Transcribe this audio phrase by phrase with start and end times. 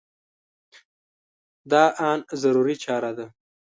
[1.71, 3.25] دا ان ضروري چاره ده.